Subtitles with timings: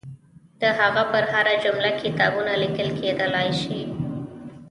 [0.61, 3.79] د هغه پر هره جمله کتابونه لیکل کېدلای شي.